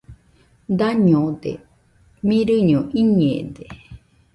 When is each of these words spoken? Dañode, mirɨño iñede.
Dañode, 0.79 1.53
mirɨño 2.27 2.79
iñede. 3.01 3.65